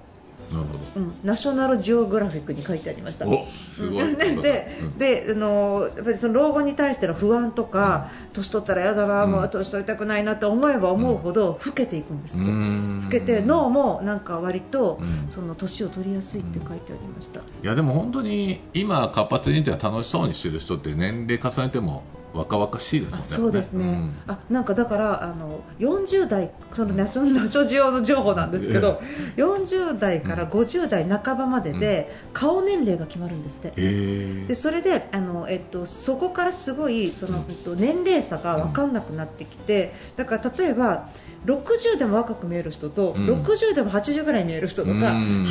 [0.51, 3.25] なるうん、ナショナルジオグラフィックに書いてありました。
[3.25, 4.11] すごい。
[4.11, 4.17] うん。
[4.17, 9.31] ででであのやっぱりその老後に対しての不安とか、年取ったらやだな、うん。
[9.31, 13.03] もう年取りたくないなって思えば思うほど老けていくんですうって、ん。
[13.03, 15.27] 老けて脳もなんか割と、うん。
[15.29, 17.41] その年を取りやすいって書いてありました。
[17.41, 23.21] いやでも本当に今活発にって楽しそうにしてる人って年齢重ねても若々しいですよね。
[23.23, 24.15] あそうですね、うん。
[24.27, 29.01] あなんかだからあの40代、そのナショナショジオの情報なんですけど、
[29.37, 33.73] 40代から50代半ばまでで、顔年齢が決まるんですって。
[33.75, 41.09] へでそれであの、えっと、そこからすごいその、えっと、年齢差が分かんなくなってきてだから例えば
[41.45, 43.25] 60でも若く見える人と、うん。
[43.27, 45.45] 60でも80ぐらい見える人とか、うん。
[45.45, 45.49] 80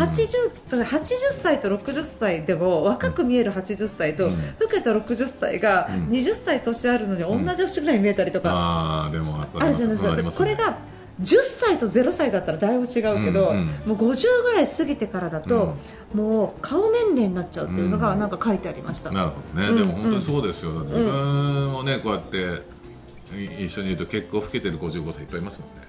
[0.70, 4.32] だから80歳と60歳でも若く見える80歳と、うん。
[4.60, 6.10] 老けた60歳がうん。
[6.10, 10.36] 20歳年あるのに同じ年ぐらいに見えたりとか、あるじゃないですか、す。
[10.36, 10.76] これが
[11.22, 13.66] 10歳と0歳だったらだいぶ違うけど、うんうん。
[13.66, 15.74] もう50ぐらい過ぎてからだと、
[16.14, 18.30] もう顔年齢になっちゃうっていうのがなん。
[18.30, 19.10] か書いてありました。
[19.10, 22.44] なるほどね、うんでも本当にそうですよ、自分もねこうやってい
[23.34, 25.88] 一緒にいると結構老けてる55歳いっぱいいますもんね。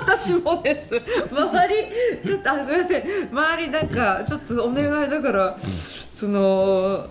[0.00, 0.94] 私もです。
[1.30, 1.74] 周り
[2.24, 3.28] ちょっとあすみません。
[3.30, 5.56] 周りなんかちょっとお願いだから、
[6.10, 7.08] その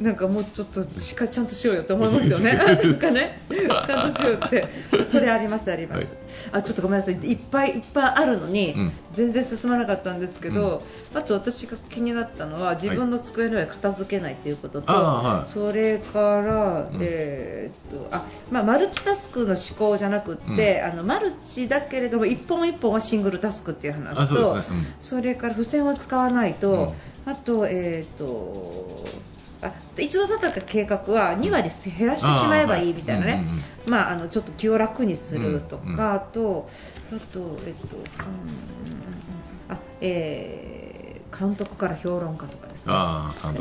[0.00, 2.54] なんかもうちょっとしっかりちゃんとしようよって思いますよね。
[2.56, 3.42] なんかね。
[3.50, 4.66] ちゃんとしようって。
[5.10, 6.08] それありますあります、はい。
[6.52, 7.14] あちょっとごめんなさい。
[7.16, 8.92] いっぱいいっぱいあるのに、うん。
[9.12, 10.82] 全然進まなかったんですけど、
[11.14, 15.50] あと私が気になったのは自分の机の上片付けないということと、はい。
[15.50, 16.98] それから、うん。
[17.02, 24.56] えーっとあまあ、マルチタスクの思考じゃなくって、あのマルチだけれども一本一本はシングルタスクっていう話あと
[25.00, 26.94] それから付箋を使わないと、
[27.26, 29.04] あと,、えーっと
[29.62, 33.44] あ一度立った計画は2割減らしてしまえばいいみたいなね、
[33.86, 36.70] まあ、あのちょっと気を楽にするとか、あと、
[37.12, 38.04] あと、えっと、うん
[39.68, 41.00] あえー
[41.36, 42.92] 監督から評論家とかですね。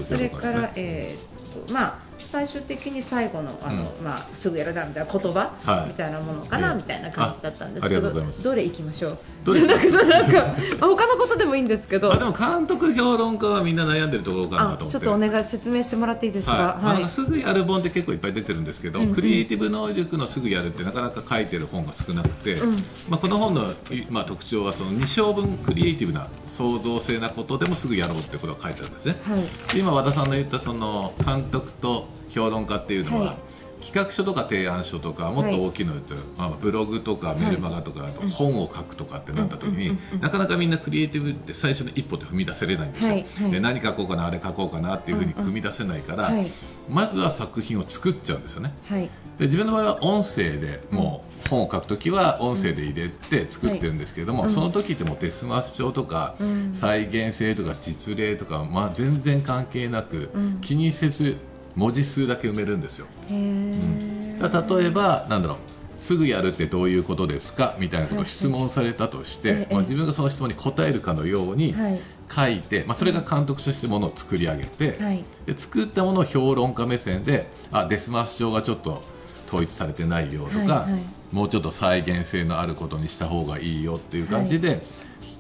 [0.02, 5.90] それとかから、えーっとまあ、最終的に最後のあの、うまあ、すぐやるなみたいな言葉、はい。
[5.90, 9.18] みたいなものかな、ええみたいな感じだったんですけどどれ行きましょう？
[9.46, 12.14] どれなんかなんか他のことでもいいんですけど。
[12.14, 14.84] あでも監督評論家はみんな悩んでるところかなと思って。
[14.86, 16.62] あちょっとお願い説明してもらっていいですか、はい。
[16.84, 19.10] まあなんかすぐやる本って結構いっぱい出てるんですけど、うん。
[19.10, 22.84] うんクリエイティブ能力のすぐやるってなかなか書いてる本が少なくて、うん。
[23.10, 29.16] まあ、この本の、いまあ、特徴はその2章分クリエイティブな創造性なことでもすぐやろうってことが書いてあるんですね。
[29.24, 29.42] はい。
[29.74, 33.38] で今和田さんの言ったその監督と評論家っていうのは、はい。
[33.82, 46.52] 企画書とか提案書とかもっと大きいの言うと、まあ、ブログとかメルマガとか、あと本を書くとかってなった時に、なかなかみんなクリエイティブって最初の一歩って踏み出せれないんですよ、で何書こうかなあれ書こうかなっていうふうに踏み出せないから、はい。
[46.90, 48.74] まずは作品を作っちゃうんですよね。
[48.90, 49.10] はい。
[49.38, 54.52] で自分の場合は音声でもう本を書くときは音声で入れて作ってるんですけれども、はい。
[54.52, 56.74] その時ってもうデスマス調とか、うん。
[56.74, 60.58] 再現性とか実例とか、まあ、全然関係なく、うん。
[60.60, 61.38] 気にせず
[61.80, 64.40] 文字数だけ埋めるんですよ、へー。
[64.40, 65.58] だから例えばなんだろう
[66.02, 67.76] すぐやるってどういうことですか？
[67.80, 72.00] みたいなことを質問されたとして、はいまあ、自分がその質問に答えるかのようにはい。
[72.32, 75.26] 書いて、まあ、それが監督としてものを作り上げて、はい。
[75.46, 79.04] で作ったものを評論家目線であデスマス調がちょっと
[79.48, 81.02] 統一されてないよとか、はいはい。
[81.32, 84.82] もうちょっと再現性のあることにした方がいいよっていう感じで、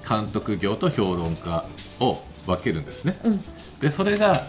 [0.07, 3.19] 監督業と評論家を分けるんですね。
[3.23, 3.45] うん。
[3.81, 4.47] でそれが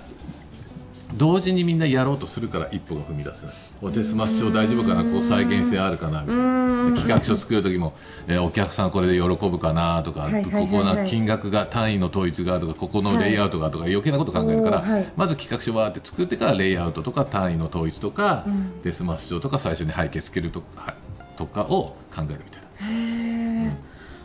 [1.14, 3.54] 同時にみんなやろうとするから一歩が踏み出せない。
[3.82, 6.22] おデスマス調大丈夫かな、こう再現性あるかな？
[6.22, 6.90] みたいな。
[6.90, 7.94] で企画書作る時も、
[8.26, 10.02] えーお客さんこれで喜ぶかな？
[10.02, 10.66] とか、はいはいはいはい。
[10.66, 18.82] ここの金額が単位の統一がとか、ここのレイアウトがとか、余計なこと考えるから、はいまず企画書はって作ってからレイアウトとか単位の統一とか、うん。
[18.82, 20.94] デスマス調とか最初に背景つけるとか
[21.36, 22.88] とかを考えるみたいな。
[22.88, 23.68] へ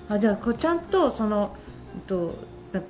[0.10, 0.16] ー。
[0.16, 1.56] あじゃあこうちゃんとその
[1.96, 2.36] えっと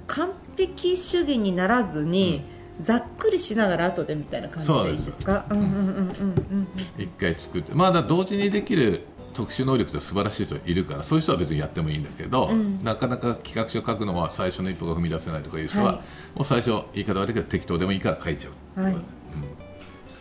[0.07, 2.41] 完璧主義にならずに、
[2.81, 5.45] ざっくりしながら後でみたいな感じでいいですか？
[5.49, 5.69] そうです。
[5.69, 6.07] うんうんうんうん
[6.51, 12.83] うん一回作って、まあ、だ同時にできる特殊能力って素晴らしい人いるからそういう人は別にやってもいいんだけど、うん。
[12.83, 15.95] なかなか企画書書くのは最初の一歩が踏み出せないとかいう人は、はい。
[15.95, 16.01] も
[16.41, 18.93] う最初言い方悪いけど適当でもいいから書いちゃう、はい。
[18.93, 18.97] う。
[18.97, 19.01] ん。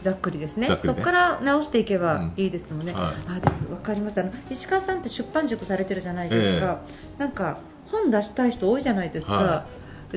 [0.01, 0.69] ざっくりですね。
[0.69, 0.79] ね。
[0.81, 3.01] そこから直していけばいいですもんね、うん。
[3.01, 4.21] はいあでも分かります。
[4.21, 6.81] あの石川さんって出版塾されてるじゃないですか、
[7.19, 9.67] なんか本出したい人多いじゃないですか、は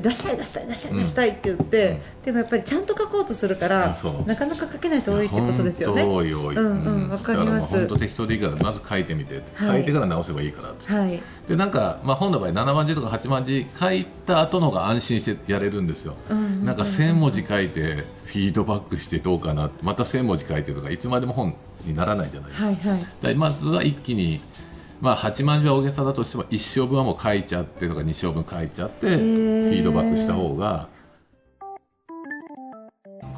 [0.02, 1.00] 出したい出したい出したいうん。
[1.00, 6.04] 出したいって言って、でもやっぱりちゃんと書こうとするからなかなか書けない人多いってことですよね。
[6.04, 7.68] 多い多い、うんうんわかります。
[7.68, 9.78] 本当適当でいいからまず書いてみて、はい。
[9.78, 10.92] 書いてから直せばいいからって。
[10.92, 11.22] はい。
[11.48, 21.56] でなんか、まあ、本の場合7万字とか8万字書いた後の方が安心してやれるんですよ、うんなんか1000文字書いてフィードバックしてどうかなまた1000文字書いてとかいつまでも本
[21.86, 23.36] にならないじゃないですか、はいはい。
[23.36, 24.42] まずは一気に
[25.02, 29.72] まあ、8万字は大げさだとしても1章分はもう書いちゃってとか2章分書いちゃってフー。
[29.72, 30.90] ィードバックした方が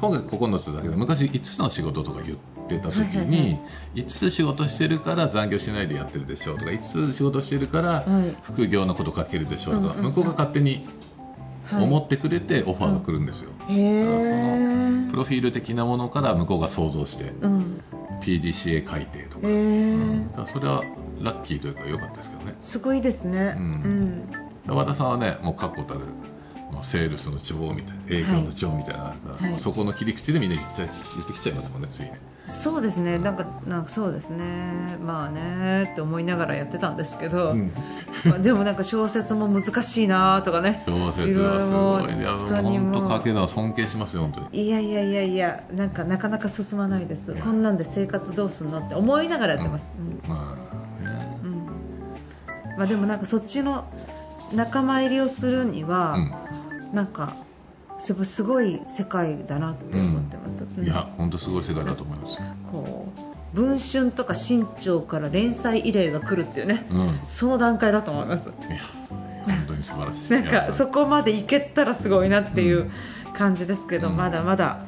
[0.00, 3.58] 今回9つだけど昔5つの仕事とか言ってた時に
[3.94, 6.78] 5つ仕事してるから残業しないでやってるでしょとか5
[7.12, 8.36] つ仕事してるからはい。
[8.42, 10.86] 副業のこと書けるでしょとか向こうが勝手に
[11.66, 11.84] はい。
[11.84, 13.50] 思ってくれてオファーが来るんですよ。
[13.68, 17.80] プロフィール的なものから向こうが想像してうん
[18.20, 19.94] PDCA 改定とか,、へえ
[20.30, 20.84] だからそれは
[21.20, 22.56] ラッキーというか良かったですけどね。
[22.60, 23.54] すごいですね。
[23.56, 24.28] ううん。
[24.28, 24.30] ん
[24.66, 26.00] 和田さんはねもう確固たる
[26.70, 29.60] もうセールスの女王みたいな営業の女王みたいなのがあるから、はい。
[29.60, 33.18] そこの切り口でみんな言ってきちゃいますもんねついねそうですね。
[33.18, 34.96] なんかなんかそうですね。
[35.00, 37.72] まあねって思いながらやってたんですけど、うん。
[38.24, 40.82] まあでもなんか小説も難しいなとかね。
[40.86, 44.66] 小説はすごいいや本当けるのは尊敬しますよ本当に。
[44.66, 47.32] いやいやいやいやなんかなかなか進まないです。
[47.32, 50.20] いやこんなんで生活どうすんのって思いながらやってます、うん。
[50.28, 50.56] ま
[51.00, 51.40] あね。
[51.44, 51.66] うん。
[52.76, 53.92] まあ、でもなんかそっちの
[54.52, 56.16] 仲間入りをするには、
[56.92, 57.34] なんか
[58.00, 62.38] すごいすごい世界だなって思ってます、うん、いや本当すごい世界だと思います。
[62.72, 63.06] こ
[63.54, 66.86] う文春とか新潮から連載依頼が来るっていうね。
[66.90, 66.96] うん。
[66.98, 68.50] いやその段階だと思います。
[68.50, 70.30] 本当に素晴らしい。
[70.30, 72.78] なんいやかそこまでいけたらすごいなっていう。
[72.78, 72.90] うん
[73.40, 74.16] 感じですけど、うん。
[74.16, 74.84] まだまだ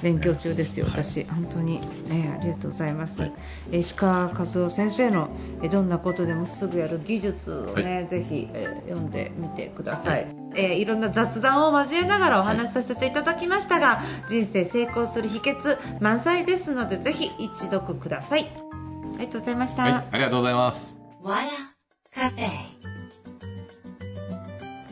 [0.00, 1.02] 勉強中ですよ、はい。
[1.02, 3.28] 私、本当に、ね、ありがとうございます、は
[3.72, 5.30] 石川和夫先生の
[5.62, 10.36] えーどんなことでもすぐやる技術をね、はぜひ、えー読んでみてください、はい。
[10.54, 18.46] えーいろんな雑談を交えながらお話しさせていただきましたが、人生成功する秘訣満載ですのでぜひ一読ください。
[19.16, 20.94] ありがとうございました、はいありがとうございます。
[21.24, 21.48] Wada
[22.14, 22.95] Cafe.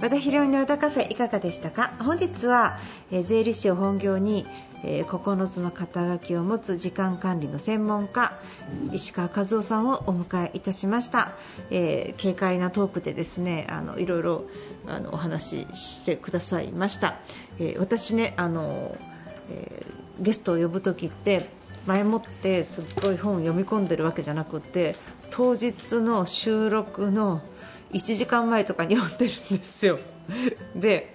[0.05, 1.95] 和田博美の歌カフェいかがでしたか？
[1.99, 2.79] 本日は、
[3.11, 4.47] えー税理士を本業に、
[4.85, 8.39] えー9つの肩書きを持つ時間管理の専門家
[8.93, 11.33] 石川和夫さんをお迎えいたしました、
[11.71, 14.45] えー軽快なトークでですねあのいろいろ
[14.87, 17.15] あのお話ししてくださいました、
[17.59, 18.99] え私ねあの、
[19.49, 19.87] え
[20.21, 21.49] ゲストを呼ぶ時って
[21.87, 24.97] 前もってすっごい本を読み込んでるわけじゃなくて
[25.31, 27.41] 当日の収録の
[27.95, 29.99] 1時間前とかに読んでるんですよ。
[30.77, 31.15] で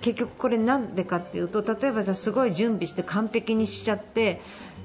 [0.00, 4.40] 結局これなんでかっていうと例えばじゃあすごい準備して完璧にしちゃって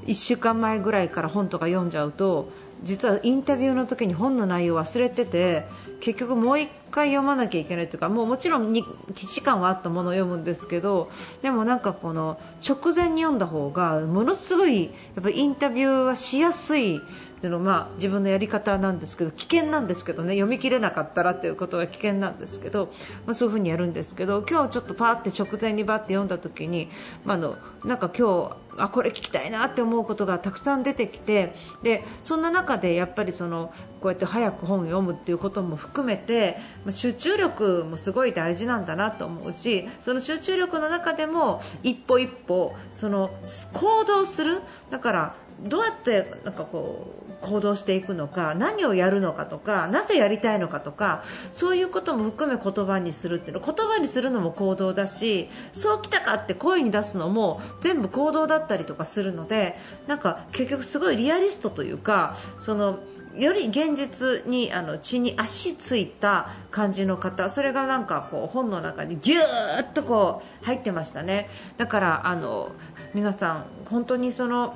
[0.07, 2.49] 1週間前ぐらいから本とか読んじゃうと
[2.81, 5.65] 実はインタビューの時に本の内容忘れてて
[6.01, 16.99] 結局もう1回読まなきゃいけないというかもうもちろんに時間はあったものを読むんですけどでもなんかこの直前に読んだ方がものすごいやっぱインタビューはしやすいっ
[17.43, 22.85] ていうのまあ自分のやり方なんですけど危険なんですけどね読み切れなかったらっていうことが危険なんですけど、
[23.25, 26.87] まあ、そういうふうにやるんですけど今日ちょっとパーって直前にバッて読んだ時に、
[27.25, 31.53] まあ、あのなんか今日あこれ聞きたいなって思うことがたくさん出てきて
[31.83, 36.57] でそんな中でやっぱりそのこうやって早く本を読むっていうことも含めて、
[36.91, 43.31] 集中力もすごい大事なんだなと思うしその集中力の中でも一歩一歩その
[43.73, 44.61] 行動する。
[44.89, 53.63] だからどうやってなんかこう行動していくのか何をやるのかとかなぜやりたいのかとかそういうことも含め言葉にするっていうの。
[53.63, 62.99] 言葉にするのも行動だしそうきたかって声に出すのも全部行動だったりとかするのでなんか結局すごいリアリストというかその
[63.37, 71.49] より現実にあの血に足ついた感じの方それがなんかこう本の中にぎゅーっとこう入ってましたね。
[71.77, 72.71] だからあの
[73.13, 74.75] 皆さん本当にその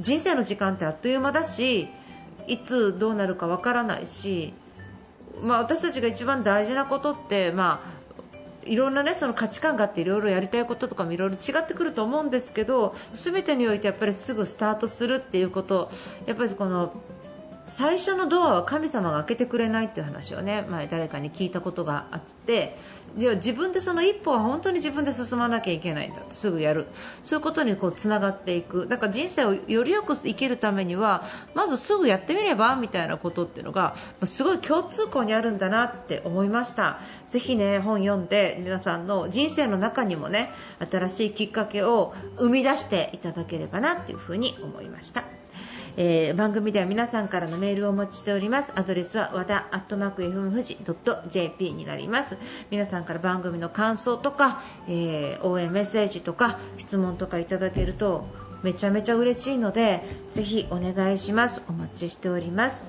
[0.00, 1.88] 人生の時間ってあっという間だし
[2.48, 4.52] いつどうなるかわからないし、
[5.42, 15.90] まあ、私たちが一番大事なことって、まあ、いろんな、ね、その価値観があっていろいろやりたいこととかもいろいろ違ってくると思うんですけど全てにおいてやっぱりすぐスタートするっていうこと
[16.26, 16.92] やっぱりこの
[17.72, 22.76] 最初のドアは神様が開けてくれないっていう話をね前誰かに聞いたことがあって
[23.16, 26.86] では自分でその一歩は本当に自分で進まなきゃいけないんだすぐやる。
[27.22, 28.86] そういうことにこうつながっていく。
[28.88, 37.00] だから人生をよりよく生きるためにはまずすぐやってみればみたいなことっていうのがすごい共通項にあるんだなって思いました。
[37.30, 40.50] ぜひね本読んで皆さんの人生の中にもね
[40.90, 45.41] 新しいきっかけを生み出していただければなっていうふに思いました。
[45.96, 48.72] えー番組では皆さんからのメールをお待ちしております。
[48.76, 50.78] アドレスは和田アットマーク FM 富士
[51.28, 52.36] .jp になります。
[52.70, 58.26] 皆さんから番組の感想とか、えー応援メッセージとか質問とかいただけると
[58.62, 60.02] めちゃめちゃ嬉しいので
[60.32, 61.62] ぜひお願いします。
[61.68, 62.84] お待ちしております。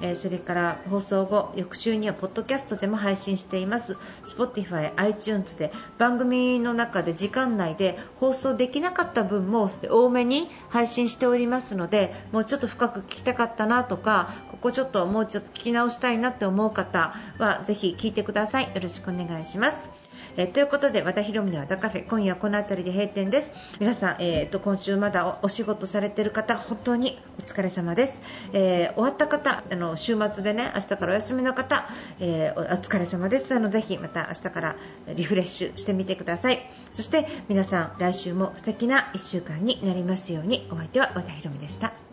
[0.00, 3.96] えーそれから放送後翌週にはポッドキャストでも配信しています。
[4.24, 18.64] Spotify、iTunes で番組の中で時間内で放送できなかった分も多めに配信しておりますのでもうちょっと深く聞きたかったなとかここちょっともうちょっと聞き直したいなって思う方はぜひ聞いてください。
[18.64, 20.13] よろしくお願いします。
[20.36, 23.52] えーということで和田博美の和田カフェ今夜はこの辺りで閉店です。
[23.80, 28.22] 皆さん、えーと今週まだおお仕事されている方本当にお疲れ様です、
[28.52, 31.84] えー終わった方あの週末でね明日からお休みの方、
[32.20, 33.54] えーおお疲れ様です。
[33.54, 34.76] あのぜひまた明日から
[35.14, 36.60] リフレッシュしてみてください。
[36.92, 42.03] そして皆さん来週も素敵な1週間になりますようにお相手は和田博美でした。